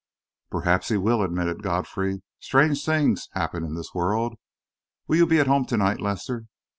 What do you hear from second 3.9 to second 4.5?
world.